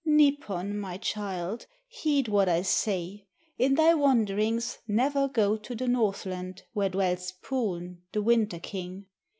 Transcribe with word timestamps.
"Nipon, 0.03 0.79
my 0.79 0.97
child, 0.97 1.67
heed 1.87 2.27
what 2.27 2.49
I 2.49 2.63
say. 2.63 3.27
In 3.59 3.75
thy 3.75 3.93
wanderings 3.93 4.79
never 4.87 5.27
go 5.27 5.57
to 5.57 5.75
the 5.75 5.87
Northland 5.87 6.63
where 6.73 6.89
dwells 6.89 7.33
Poon, 7.43 8.01
the 8.11 8.23
Winter 8.23 8.57
King. 8.57 9.05